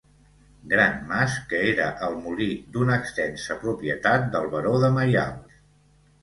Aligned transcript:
Gran 0.69 0.93
Mas 1.09 1.35
que 1.51 1.59
era 1.71 1.89
el 2.07 2.17
molí 2.23 2.47
d'una 2.77 2.97
extensa 3.03 3.59
propietat 3.67 4.27
del 4.37 4.49
Baró 4.57 4.73
de 4.87 4.91
Maials. 4.99 5.63